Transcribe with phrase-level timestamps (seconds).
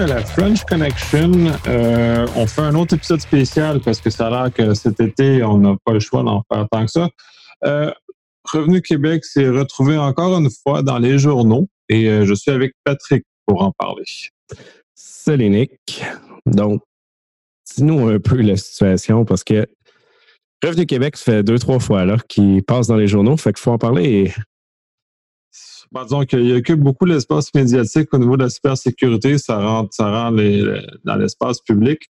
[0.00, 1.32] à la French Connection.
[1.66, 5.42] Euh, on fait un autre épisode spécial parce que ça a l'air que cet été,
[5.42, 7.08] on n'a pas le choix d'en faire tant que ça.
[7.64, 7.90] Euh,
[8.44, 12.74] Revenu Québec s'est retrouvé encore une fois dans les journaux et euh, je suis avec
[12.84, 14.04] Patrick pour en parler.
[14.94, 16.04] Salut Nick.
[16.46, 16.80] Donc,
[17.74, 19.66] dis-nous un peu la situation parce que
[20.62, 23.62] Revenu Québec, ça fait deux, trois fois là qu'il passe dans les journaux, fait qu'il
[23.62, 24.32] faut en parler.
[25.90, 30.10] Bon, disons qu'il occupe beaucoup l'espace médiatique au niveau de la cybersécurité, ça rentre, ça
[30.10, 30.62] rentre les,
[31.04, 32.10] dans l'espace public.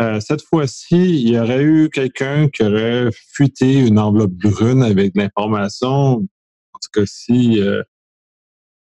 [0.00, 5.12] Euh, cette fois-ci, il y aurait eu quelqu'un qui aurait fuité une enveloppe brune avec
[5.16, 7.82] l'information, en tout cas si euh,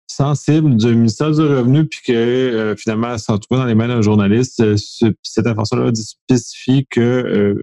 [0.06, 4.02] sensible du ministère du Revenu, puis que euh, finalement, s'en trouvait dans les mains d'un
[4.02, 4.60] journaliste.
[4.60, 4.76] Euh,
[5.22, 7.54] cette information-là spécifie que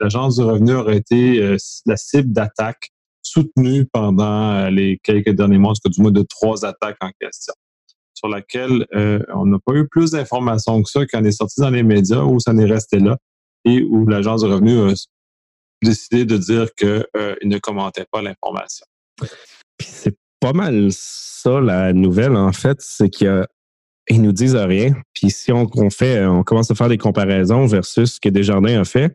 [0.00, 1.56] l'Agence du Revenu aurait été
[1.86, 2.90] la cible d'attaque
[3.30, 7.54] soutenue pendant les quelques derniers mois, en du moins de trois attaques en question
[8.14, 8.84] sur laquelle
[9.34, 12.40] on n'a pas eu plus d'informations que ça quand est sorti dans les médias, où
[12.40, 13.16] ça n'est resté là
[13.64, 14.94] et où l'Agence du revenu a
[15.82, 17.04] décidé de dire qu'il
[17.44, 18.86] ne commentait pas l'information.
[19.80, 23.46] c'est pas mal ça, la nouvelle, en fait, c'est qu'ils
[24.10, 24.94] nous disent rien.
[25.12, 28.84] Puis si on, fait, on commence à faire des comparaisons versus ce que Desjardins a
[28.84, 29.14] fait,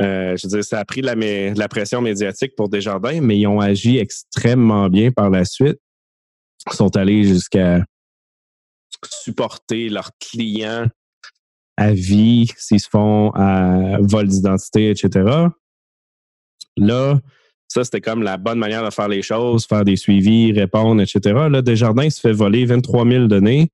[0.00, 3.46] euh, je veux dire, ça a pris la, la pression médiatique pour Desjardins, mais ils
[3.46, 5.78] ont agi extrêmement bien par la suite.
[6.70, 7.84] Ils sont allés jusqu'à
[9.08, 10.86] supporter leurs clients
[11.76, 15.48] à vie s'ils se font à vol d'identité, etc.
[16.76, 17.20] Là,
[17.68, 21.20] ça, c'était comme la bonne manière de faire les choses, faire des suivis, répondre, etc.
[21.50, 23.70] Là, Desjardins se fait voler 23 000 données.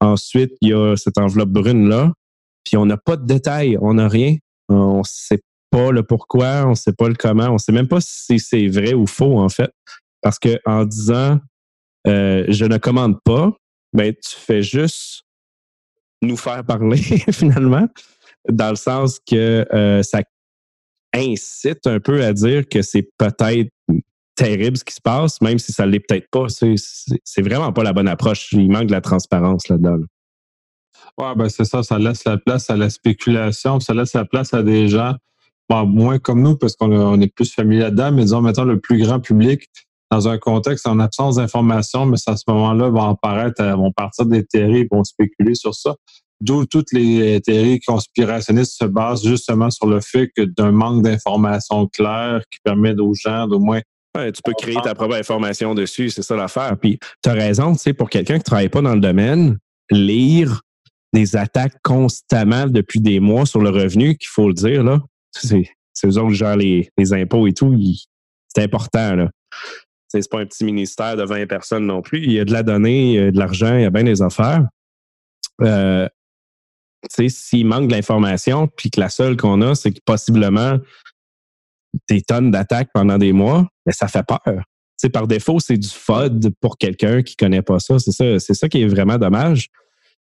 [0.00, 2.12] Ensuite, il y a cette enveloppe brune-là.
[2.64, 4.36] Puis on n'a pas de détails, on n'a rien.
[4.68, 8.00] On ne sait pas le pourquoi, on sait pas le comment, on sait même pas
[8.00, 9.70] si c'est vrai ou faux, en fait.
[10.22, 11.38] Parce que en disant
[12.06, 13.52] euh, je ne commande pas,
[13.92, 15.22] ben, tu fais juste
[16.22, 16.96] nous faire parler,
[17.32, 17.88] finalement,
[18.48, 20.22] dans le sens que euh, ça
[21.14, 23.70] incite un peu à dire que c'est peut-être
[24.34, 26.46] terrible ce qui se passe, même si ça l'est peut-être pas.
[26.48, 28.52] C'est vraiment pas la bonne approche.
[28.52, 29.98] Il manque de la transparence là-dedans.
[31.18, 34.52] Oui, ben c'est ça, ça laisse la place à la spéculation, ça laisse la place
[34.52, 35.14] à des gens,
[35.70, 39.20] moins comme nous, parce qu'on est plus familier là-dedans, mais disons, mettons, le plus grand
[39.20, 39.68] public,
[40.10, 44.26] dans un contexte en absence d'information, mais à ce moment-là, vont apparaître, euh, vont partir
[44.26, 45.96] des théories, vont spéculer sur ça.
[46.40, 51.86] D'où toutes les théories conspirationnistes se basent justement sur le fait que d'un manque d'informations
[51.88, 53.80] claires qui permet aux gens d'au moins
[54.32, 56.76] tu peux créer ta propre information dessus, c'est ça l'affaire.
[56.80, 59.58] Puis tu as raison, tu sais, pour quelqu'un qui ne travaille pas dans le domaine,
[59.90, 60.62] lire
[61.12, 65.00] des attaques constamment depuis des mois sur le revenu, qu'il faut le dire, là,
[65.42, 67.76] c'est, eux autres genre les, les impôts et tout,
[68.54, 69.16] c'est important.
[69.16, 69.30] Là.
[70.08, 72.22] C'est pas un petit ministère de 20 personnes non plus.
[72.22, 74.04] Il y a de la donnée, il y a de l'argent, il y a bien
[74.04, 74.66] des affaires.
[75.62, 76.08] Euh,
[77.10, 80.78] s'il manque de l'information, puis que la seule qu'on a, c'est que possiblement
[82.08, 84.64] des tonnes d'attaques pendant des mois, mais ben, ça fait peur.
[85.12, 87.98] par défaut, c'est du FOD pour quelqu'un qui connaît pas ça.
[87.98, 89.68] C'est ça, c'est ça qui est vraiment dommage.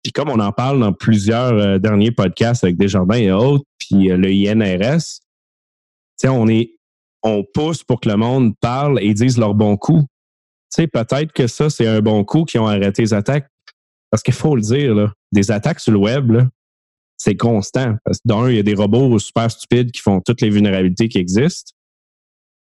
[0.03, 4.11] Puis comme on en parle dans plusieurs euh, derniers podcasts avec Desjardins et autres, puis
[4.11, 5.21] euh, le INRS,
[6.25, 6.77] on est
[7.25, 10.05] on pousse pour que le monde parle et dise leur bon coup.
[10.75, 13.49] Tu peut-être que ça, c'est un bon coup qui ont arrêté les attaques.
[14.11, 16.33] Parce qu'il faut le dire, là, des attaques sur le web,
[17.17, 17.97] c'est constant.
[18.05, 21.09] Parce que d'un, il y a des robots super stupides qui font toutes les vulnérabilités
[21.09, 21.73] qui existent.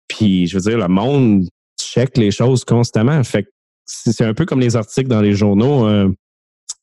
[0.08, 1.46] Puis, je veux dire, le monde
[1.78, 3.22] check les choses constamment.
[3.24, 3.46] Fait
[3.86, 5.86] c'est un peu comme les articles dans les journaux.
[5.86, 6.12] Euh,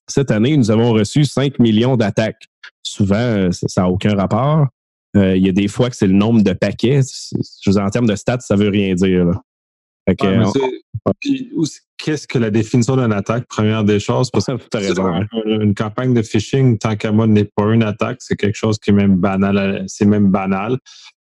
[0.07, 2.47] cette année, nous avons reçu 5 millions d'attaques.
[2.83, 4.67] Souvent, euh, ça n'a aucun rapport.
[5.15, 7.01] Euh, il y a des fois que c'est le nombre de paquets.
[7.01, 9.25] Je veux en termes de stats, ça veut rien dire.
[9.25, 9.41] Là.
[11.97, 14.29] Qu'est-ce que la définition d'une attaque, première des choses?
[14.29, 18.17] Parce que as raison, une, campagne de phishing, tant qu'à moi, n'est pas une attaque,
[18.19, 19.85] c'est quelque chose qui est même banal.
[19.87, 20.77] C'est même banal.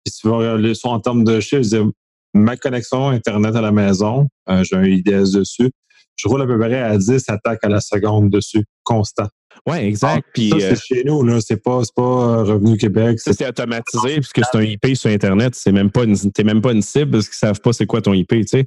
[0.04, 1.92] Puis tu vas regarder ça en termes de chiffres,
[2.34, 5.70] ma connexion Internet à la maison, euh, j'ai un IDS dessus,
[6.16, 9.28] je roule à peu près à 10 attaques à la seconde dessus, constant.
[9.66, 10.26] Oui, exact.
[10.34, 11.38] Puis, ça, c'est euh, chez nous, là.
[11.40, 13.20] C'est pas, pas euh, Revenu Québec.
[13.20, 15.54] C'est automatisé puisque c'est un IP sur Internet.
[15.54, 18.00] C'est même pas une, t'es même pas une cible parce qu'ils savent pas c'est quoi
[18.00, 18.66] ton IP, tu sais.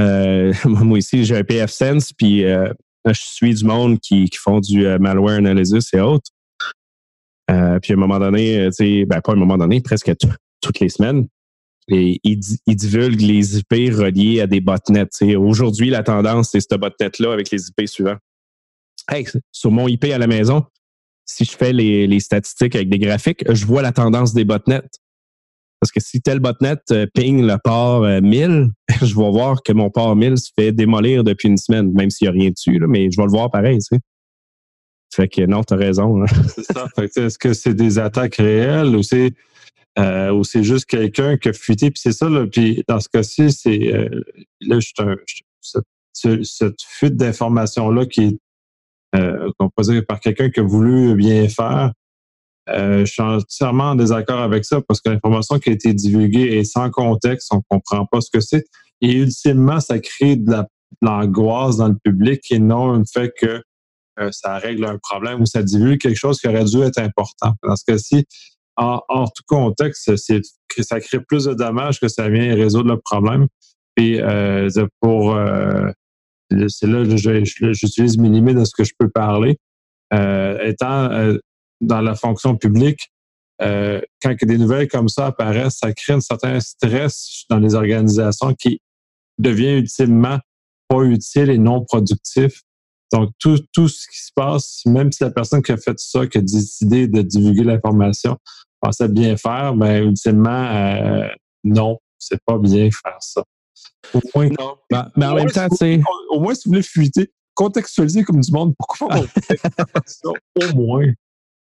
[0.00, 4.60] Euh, moi ici, j'ai un PF Sense, puis je suis du monde qui, qui font
[4.60, 6.30] du malware analysis et autres.
[7.46, 10.12] puis à un moment donné, tu sais, ben pas à un moment donné, presque
[10.60, 11.28] toutes les semaines,
[11.88, 15.36] et ils, divulguent les IP reliés à des botnets.
[15.36, 18.16] Aujourd'hui, la tendance, c'est ce botnet-là avec les IP suivants
[19.10, 20.64] hey, sur mon IP à la maison,
[21.24, 24.82] si je fais les, statistiques avec des graphiques, je vois la tendance des botnets.
[25.80, 28.66] Parce que si tel botnet euh, ping le port 1000, euh,
[29.02, 32.26] je vais voir que mon port 1000 se fait démolir depuis une semaine, même s'il
[32.26, 33.78] n'y a rien dessus, mais je vais le voir pareil.
[35.14, 36.22] Fait que non, tu as raison.
[36.22, 36.26] Hein.
[36.48, 36.88] C'est ça.
[36.98, 39.34] est-ce que c'est des attaques réelles ou c'est
[39.98, 41.90] euh, ou c'est juste quelqu'un qui a fuité?
[41.90, 42.46] Puis c'est ça, là.
[42.46, 44.22] Puis dans ce cas-ci, c'est euh,
[44.60, 44.92] là, je,
[45.60, 48.38] cette, cette, fuite d'informations-là qui est
[49.14, 49.50] euh,
[50.08, 51.92] par quelqu'un qui a voulu bien faire.
[52.68, 56.58] Euh, je suis entièrement en désaccord avec ça parce que l'information qui a été divulguée
[56.58, 58.64] est sans contexte, on comprend pas ce que c'est.
[59.00, 60.56] Et ultimement, ça crée de
[61.00, 63.62] l'angoisse dans le public et non le fait que
[64.18, 67.54] euh, ça règle un problème ou ça divulgue quelque chose qui aurait dû être important.
[67.62, 68.24] Parce que si,
[68.76, 73.46] en, tout contexte, ça crée plus de dommages que ça vient résoudre le problème.
[73.96, 74.68] Et euh,
[75.00, 75.90] pour euh,
[76.68, 79.58] c'est là j'utilise mes limites de ce que je peux parler.
[80.12, 81.36] étant
[81.80, 83.10] dans la fonction publique,
[83.58, 88.80] quand des nouvelles comme ça apparaissent, ça crée un certain stress dans les organisations qui
[89.38, 90.38] devient ultimement
[90.88, 92.62] pas utile et non productif.
[93.12, 96.26] Donc, tout, tout ce qui se passe, même si la personne qui a fait ça,
[96.26, 98.36] qui a décidé de divulguer l'information,
[98.80, 101.28] pensait bien faire, mais ben, ultimement, euh,
[101.64, 103.42] non, c'est pas bien faire ça.
[104.14, 104.76] Au moins, non.
[104.90, 106.00] Mais, ben, ben, en même temps, tu sais.
[106.30, 109.58] Au moins, si vous voulez fuiter, contextualiser comme du monde, pourquoi on fait
[110.06, 110.28] ça?
[110.28, 111.12] Au moins.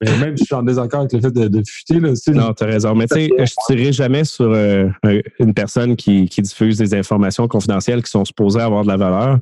[0.03, 2.53] Mais même si je suis en désaccord avec le fait de, de fuiter, là, Non,
[2.55, 2.95] tu as raison.
[2.95, 4.89] Mais tu sais, je ne tirerai jamais sur euh,
[5.39, 9.39] une personne qui, qui, diffuse des informations confidentielles qui sont supposées avoir de la valeur.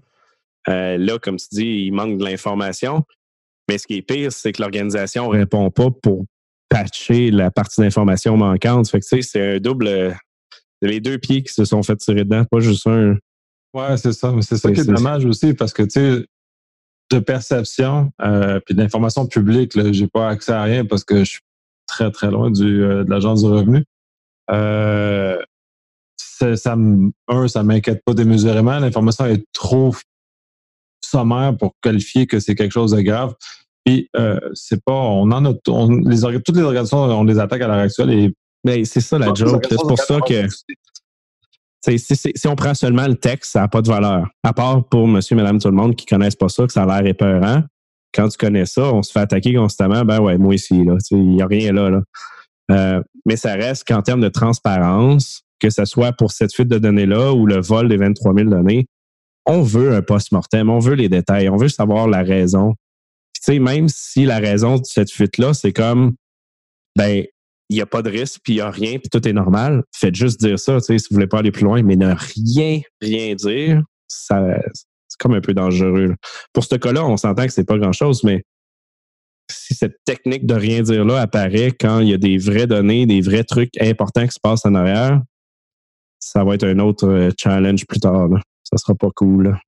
[0.68, 3.04] Euh, là, comme tu dis, il manque de l'information.
[3.68, 6.26] Mais ce qui est pire, c'est que l'organisation ne répond pas pour
[6.70, 8.88] patcher la partie d'information manquante.
[8.88, 10.17] Fait que tu sais, c'est un double.
[10.81, 13.17] Les deux pieds qui se sont fait tirer dedans, pas juste un.
[13.75, 14.34] Ouais, c'est ça.
[14.40, 16.26] C'est ça qui est dommage aussi parce que, tu sais,
[17.11, 21.40] de perception euh, puis d'information publique, j'ai pas accès à rien parce que je suis
[21.87, 23.84] très très loin du euh, de l'agence du revenu.
[24.50, 25.37] Euh,
[26.16, 26.76] ça
[27.28, 28.78] un, ça m'inquiète pas démesurément.
[28.78, 29.94] L'information est trop
[31.05, 33.34] sommaire pour qualifier que c'est quelque chose de grave.
[33.84, 37.68] Puis euh, c'est pas, on en a, les toutes les organisations ont des attaques à
[37.68, 38.34] l'heure actuelle et
[38.64, 39.66] mais c'est ça la joke.
[39.68, 40.46] C'est pour ça que
[41.86, 44.28] si, on prend seulement le texte, ça n'a pas de valeur.
[44.42, 46.82] À part pour monsieur, madame, tout le monde qui ne connaissent pas ça, que ça
[46.82, 47.62] a l'air épeurant.
[48.12, 50.04] Quand tu connais ça, on se fait attaquer constamment.
[50.04, 50.96] Ben ouais, moi ici, là.
[51.10, 51.90] Il n'y a rien là.
[51.90, 52.02] là.
[52.70, 56.78] Euh, mais ça reste qu'en termes de transparence, que ce soit pour cette fuite de
[56.78, 58.86] données-là ou le vol des 23 000 données,
[59.46, 62.74] on veut un post-mortem, on veut les détails, on veut savoir la raison.
[63.44, 66.14] Tu sais, même si la raison de cette fuite-là, c'est comme,
[66.96, 67.25] ben,
[67.70, 69.84] il n'y a pas de risque, puis il n'y a rien, puis tout est normal.
[69.94, 72.12] Faites juste dire ça, tu sais, si vous voulez pas aller plus loin, mais ne
[72.14, 74.44] rien, rien dire, ça,
[74.75, 76.14] c'est comme un peu dangereux.
[76.52, 78.42] Pour ce cas-là, on s'entend que c'est pas grand-chose, mais
[79.50, 83.06] si cette technique de rien dire là apparaît quand il y a des vraies données,
[83.06, 85.20] des vrais trucs importants qui se passent en arrière,
[86.19, 88.28] ça va être un autre euh, challenge plus tard.
[88.62, 89.58] Ça sera pas cool.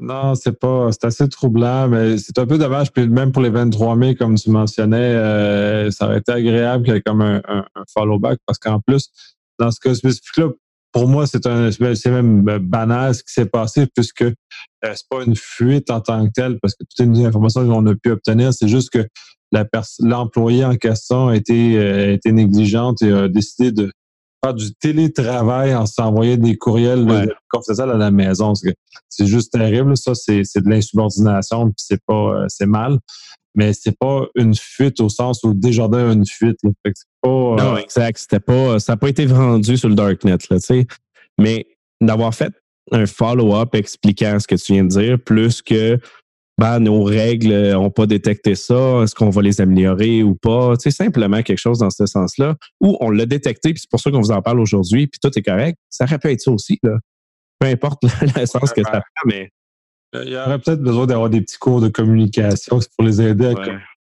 [0.00, 0.90] Non, c'est pas.
[0.92, 2.92] C'est assez troublant, mais c'est un peu dommage.
[2.92, 6.94] Puis même pour les 23 mai, comme tu mentionnais, euh, ça aurait été agréable qu'il
[6.94, 7.42] y ait comme un,
[7.92, 9.10] follow-back parce qu'en plus,
[9.58, 10.50] dans ce cas spécifique-là,
[10.92, 14.32] pour moi, c'est un c'est même banal ce qui s'est passé puisque euh,
[14.82, 17.94] c'est pas une fuite en tant que telle parce que toutes les informations qu'on a
[17.94, 19.06] pu obtenir, c'est juste que
[20.00, 23.90] l'employé en question a été, euh, a été négligente et a décidé de
[24.42, 27.28] faire du télétravail en s'envoyant des courriels ouais.
[27.78, 28.52] à la maison.
[29.08, 29.96] C'est juste terrible.
[29.96, 32.98] Ça, c'est de l'insubordination, puis c'est pas euh, c'est mal.
[33.54, 36.58] Mais c'est pas une fuite au sens où Desjardins a une fuite.
[36.62, 36.70] Là.
[37.22, 38.18] pas, euh, non, exact.
[38.18, 40.36] C'était pas, ça n'a pas été vendu sur le Darknet.
[40.50, 40.58] Là,
[41.38, 41.66] Mais
[42.00, 42.52] d'avoir fait
[42.92, 45.98] un follow-up expliquant ce que tu viens de dire, plus que
[46.58, 50.74] ben, nos règles n'ont pas détecté ça, est-ce qu'on va les améliorer ou pas?
[50.78, 52.56] C'est simplement quelque chose dans ce sens-là.
[52.80, 55.30] Ou on l'a détecté, puis c'est pour ça qu'on vous en parle aujourd'hui, puis tout
[55.38, 55.78] est correct.
[55.88, 56.80] Ça aurait pu être ça aussi.
[56.82, 56.98] Là.
[57.60, 58.02] Peu importe
[58.36, 59.50] le sens que ça prend, mais.
[60.14, 63.46] Euh, il y aurait peut-être besoin d'avoir des petits cours de communication pour les aider
[63.46, 63.54] à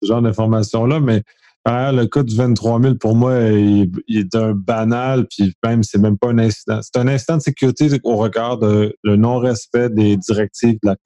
[0.01, 1.23] ce genre d'informations-là, mais
[1.67, 6.19] le cas du 23 000, pour moi, il, est un banal, puis même, c'est même
[6.19, 6.81] pas un incident.
[6.83, 10.97] C'est un incident de sécurité au regard de le non-respect des directives de la,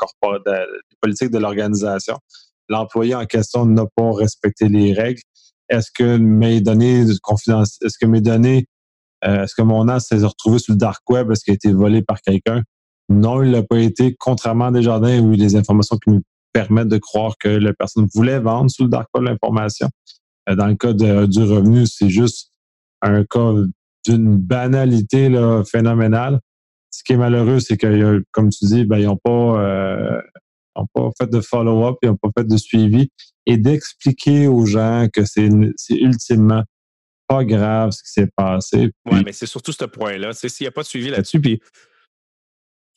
[1.00, 2.18] politique de l'organisation.
[2.68, 5.20] L'employé en question n'a pas respecté les règles.
[5.68, 8.66] Est-ce que mes données confidentielles, est-ce que mes données,
[9.24, 11.72] euh, est-ce que mon nom s'est retrouvé sur le dark web, est-ce qu'il a été
[11.72, 12.62] volé par quelqu'un?
[13.08, 16.10] Non, il n'a pas été, contrairement à Desjardins où il y a des informations qui
[16.10, 16.22] nous
[16.52, 19.88] permettent de croire que la personne voulait vendre sur le dark web l'information.
[20.48, 22.50] Euh, dans le cas du revenu, c'est juste
[23.02, 23.52] un cas
[24.06, 25.30] d'une banalité
[25.70, 26.40] phénoménale.
[26.90, 30.20] Ce qui est malheureux, c'est que, comme tu dis, ben, ils n'ont pas, euh,
[30.94, 33.08] pas fait de follow-up, ils n'ont pas fait de suivi
[33.46, 35.48] et d'expliquer aux gens que c'est
[35.90, 36.64] ultimement
[37.28, 38.92] pas grave ce qui s'est passé.
[39.10, 40.32] Oui, mais c'est surtout ce point-là.
[40.32, 41.60] S'il n'y a pas de suivi là-dessus, puis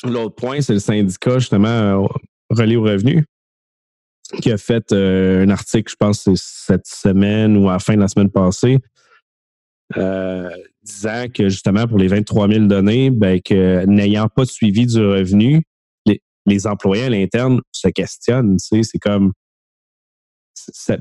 [0.04, 2.08] l'autre point, c'est le syndicat, justement, euh,
[2.50, 3.26] relié au revenu.
[4.42, 8.02] qui a fait euh, un article, je pense, cette semaine ou à la fin de
[8.02, 8.78] la semaine passée,
[9.98, 10.52] euh,
[10.84, 15.00] disant que justement pour les 23 000 données, ben, que n'ayant pas de suivi du
[15.00, 15.64] revenu,
[16.50, 18.58] les, employés à l'interne se questionnent.
[18.58, 19.34] Tu sais, c'est comme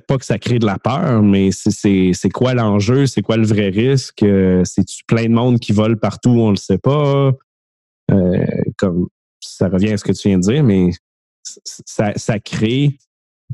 [0.07, 3.69] pas que ça crée de la peur, mais c'est quoi l'enjeu, c'est quoi le vrai
[3.69, 7.33] risque, euh, c'est-tu plein de monde qui vole partout, on le sait pas?
[8.11, 9.09] Euh, comme
[9.41, 10.91] ça revient à ce que tu viens de dire, mais
[11.43, 12.99] ça, ça crée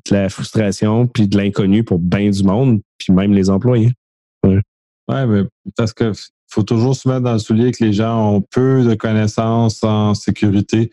[0.09, 3.93] de la frustration puis de l'inconnu pour bien du monde, puis même les employés.
[4.45, 4.61] Ouais,
[5.09, 5.43] ouais mais
[5.77, 6.13] parce que
[6.49, 10.15] faut toujours se mettre dans le soulier que les gens ont peu de connaissances en
[10.15, 10.91] sécurité.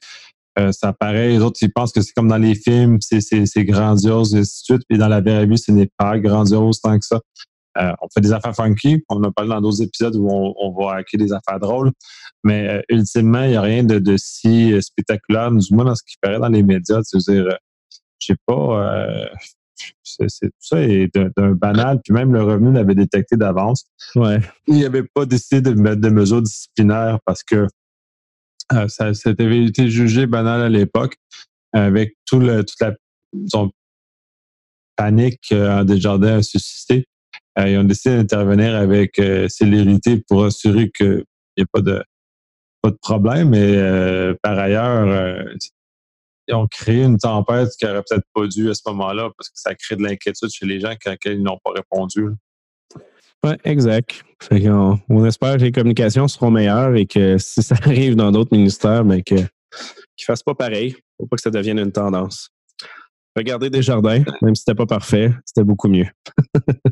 [0.59, 4.35] Euh, ça paraît, les autres, ils pensent que c'est comme dans les films, c'est grandiose,
[4.35, 4.81] et ainsi de suite.
[4.89, 7.21] Puis dans la vraie vie, ce n'est pas grandiose tant que ça.
[7.77, 9.01] Euh, on fait des affaires funky.
[9.07, 11.91] On a parlé dans d'autres épisodes où on, va hacker des affaires drôles.
[12.43, 16.03] Mais euh, ultimement, il n'y a rien de, de, si spectaculaire, du moins dans ce
[16.03, 16.99] qui paraît dans les médias.
[17.03, 17.57] C'est-à-dire,
[18.19, 19.29] je sais pas,
[20.03, 22.01] c'est, tout ça est d'un banal.
[22.03, 23.85] Puis même le revenu l'avait détecté d'avance.
[24.15, 24.41] Ouais.
[24.67, 27.67] Il n'avait pas décidé de mettre des mesures disciplinaires parce que
[28.73, 31.15] euh, ça, avait été jugé banal à l'époque
[31.73, 32.93] avec tout toute la
[34.95, 37.05] panique que Desjardins a suscité.
[37.59, 41.23] Euh, ils ont décidé d'intervenir avec euh, célérité pour assurer qu'il
[41.57, 42.03] n'y ait pas de,
[43.01, 43.49] problème.
[43.49, 45.45] Mais par ailleurs,
[46.47, 49.59] ils ont créé une tempête qui n'aurait peut-être pas dû à ce moment-là parce que
[49.59, 52.29] ça crée de l'inquiétude chez les gens quand ils n'ont pas répondu.
[53.63, 54.23] Exact.
[54.51, 59.03] on, espère que les communications seront meilleures et que si ça arrive dans d'autres ministères,
[59.03, 60.95] mais que, qu'ils fassent pas pareil.
[61.17, 62.49] Faut pas que ça devienne une tendance.
[63.35, 66.07] Regardez Desjardins, même si c'était pas parfait, c'était beaucoup mieux.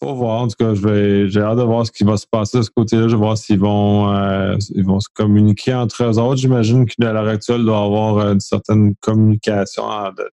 [0.00, 0.42] Faut voir.
[0.42, 3.08] En tout cas, j'ai hâte de voir ce qui va se passer de ce côté-là.
[3.08, 6.36] Je vais voir s'ils vont, euh, ils vont se communiquer entre eux autres.
[6.36, 9.84] J'imagine qu'à l'heure actuelle, il doit y avoir une certaine communication
[10.16, 10.30] de,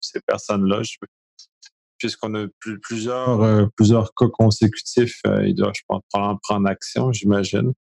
[0.00, 0.82] ces personnes-là
[2.02, 2.46] puisqu'on a
[2.82, 7.72] plusieurs, euh, plusieurs cas consécutifs, euh, il doit, je pense, prendre, prendre action, j'imagine.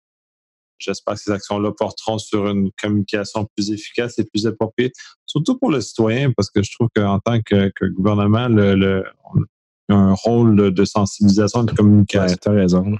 [0.78, 4.92] J'espère que ces actions-là porteront sur une communication plus efficace et plus appropriée,
[5.26, 9.96] surtout pour le citoyen, parce que je trouve qu'en tant que, gouvernement, le, on a
[9.96, 12.36] un rôle de sensibilisation et de communication.
[12.40, 12.96] tu as raison.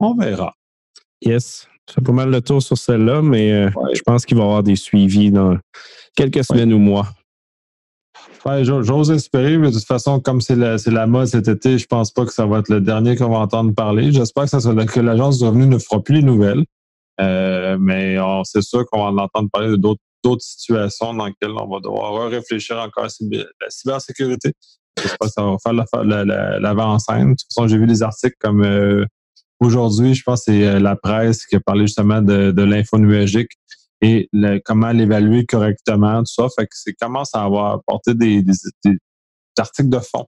[0.00, 0.52] On verra.
[1.20, 1.68] Yes.
[1.88, 4.62] C'est pas mal le tour sur celle-là, mais euh, je pense qu'il va y avoir
[4.62, 5.58] des suivis dans
[6.16, 7.08] quelques semaines ou mois.
[8.46, 12.10] J'ose espérer, mais de toute façon, comme c'est la, la, mode cet été, je pense
[12.10, 14.12] pas que ça va être le dernier qu'on va entendre parler.
[14.12, 16.64] J'espère que, ça que l'Agence du revenu ne fera plus les nouvelles.
[17.20, 20.00] Euh, mais c'est sûr qu'on va en entendre parler d'autres
[20.40, 24.52] situations dans lesquelles on va devoir réfléchir encore à la cybersécurité.
[24.98, 25.72] J'espère que ça va faire
[26.60, 27.30] l'avant-scène.
[27.30, 29.04] de toute façon, j'ai vu des articles comme euh,
[29.60, 32.98] aujourd'hui, je pense que c'est euh, la presse qui a parlé justement de, de l'info
[32.98, 33.50] nuagique
[34.04, 34.28] et
[34.64, 36.46] comment l'évaluer correctement, tout ça.
[36.56, 38.98] Fait que c'est commence à avoir apporté des, des,
[39.58, 40.26] articles de fond.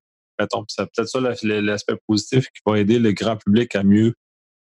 [0.69, 4.15] C'est peut-être ça l'aspect positif qui va aider le grand public à mieux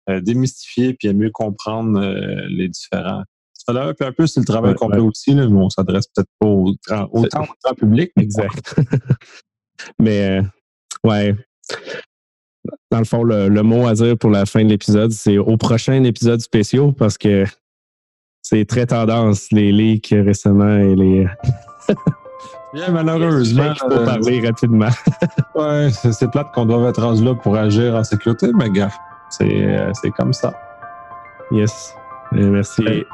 [0.09, 3.23] euh, démystifier puis à mieux comprendre euh, les différents.
[3.53, 6.29] Ça un peu, un peu c'est le travail complet aussi, là, mais on s'adresse peut-être
[6.39, 8.11] pas au grand, autant au grand public.
[8.17, 8.75] Exact.
[9.99, 10.43] mais euh,
[11.05, 11.35] ouais.
[12.91, 15.55] Dans le fond, le, le, mot à dire pour la fin de l'épisode, c'est au
[15.55, 17.45] prochain épisode spécial parce que
[18.43, 21.27] c'est très tendance, les leaks récemment et les.
[22.73, 23.71] Bien, malheureusement.
[23.71, 24.89] Il faut parler rapidement.
[25.55, 28.91] ouais, c'est plate qu'on doive être rendu là pour agir en sécurité, mais gars,
[29.29, 30.53] c'est euh, comme ça.
[31.51, 31.93] Yes.
[32.31, 32.83] merci.
[32.83, 33.05] Et,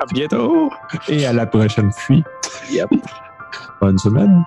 [0.00, 0.70] à bientôt.
[1.08, 2.24] Et à la prochaine fuite.
[2.70, 2.90] Yep.
[3.80, 4.44] Bonne semaine.